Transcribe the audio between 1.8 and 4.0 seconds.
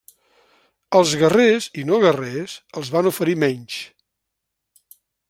i no guerrers els van oferir menys.